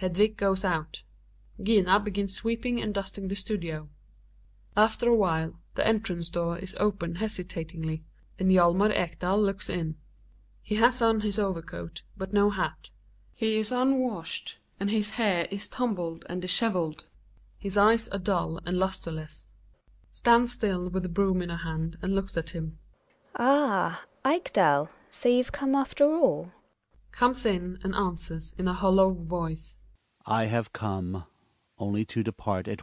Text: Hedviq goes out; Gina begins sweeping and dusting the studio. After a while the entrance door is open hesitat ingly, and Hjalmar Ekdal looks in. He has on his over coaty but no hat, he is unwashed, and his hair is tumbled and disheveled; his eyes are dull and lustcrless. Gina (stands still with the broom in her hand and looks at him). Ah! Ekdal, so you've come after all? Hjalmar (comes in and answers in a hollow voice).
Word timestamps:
Hedviq 0.00 0.36
goes 0.36 0.64
out; 0.64 1.02
Gina 1.60 1.98
begins 1.98 2.32
sweeping 2.32 2.80
and 2.80 2.94
dusting 2.94 3.26
the 3.26 3.34
studio. 3.34 3.88
After 4.76 5.08
a 5.08 5.14
while 5.14 5.58
the 5.74 5.84
entrance 5.84 6.28
door 6.28 6.56
is 6.56 6.76
open 6.78 7.16
hesitat 7.16 7.74
ingly, 7.74 8.02
and 8.38 8.48
Hjalmar 8.52 8.92
Ekdal 8.94 9.42
looks 9.44 9.68
in. 9.68 9.96
He 10.62 10.76
has 10.76 11.02
on 11.02 11.22
his 11.22 11.40
over 11.40 11.60
coaty 11.62 12.02
but 12.16 12.32
no 12.32 12.48
hat, 12.48 12.90
he 13.34 13.56
is 13.58 13.72
unwashed, 13.72 14.60
and 14.78 14.88
his 14.88 15.10
hair 15.10 15.46
is 15.50 15.66
tumbled 15.66 16.24
and 16.28 16.40
disheveled; 16.42 17.04
his 17.58 17.76
eyes 17.76 18.06
are 18.10 18.18
dull 18.20 18.58
and 18.64 18.76
lustcrless. 18.78 19.48
Gina 19.48 20.12
(stands 20.12 20.52
still 20.52 20.88
with 20.88 21.02
the 21.02 21.08
broom 21.08 21.42
in 21.42 21.48
her 21.48 21.56
hand 21.56 21.98
and 22.02 22.14
looks 22.14 22.36
at 22.36 22.50
him). 22.50 22.78
Ah! 23.34 24.02
Ekdal, 24.24 24.90
so 25.10 25.28
you've 25.28 25.50
come 25.50 25.74
after 25.74 26.04
all? 26.04 26.52
Hjalmar 26.52 26.52
(comes 27.10 27.44
in 27.44 27.80
and 27.82 27.96
answers 27.96 28.54
in 28.56 28.68
a 28.68 28.74
hollow 28.74 29.10
voice). 29.10 29.80